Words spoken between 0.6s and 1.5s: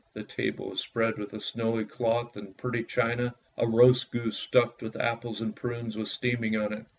was spread with a